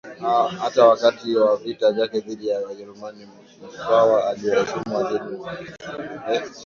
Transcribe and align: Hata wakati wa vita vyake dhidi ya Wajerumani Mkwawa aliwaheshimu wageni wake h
Hata 0.59 0.85
wakati 0.87 1.35
wa 1.35 1.57
vita 1.57 1.91
vyake 1.91 2.19
dhidi 2.19 2.47
ya 2.47 2.59
Wajerumani 2.59 3.27
Mkwawa 3.61 4.29
aliwaheshimu 4.29 4.95
wageni 4.97 5.35
wake 5.35 5.71
h 6.25 6.51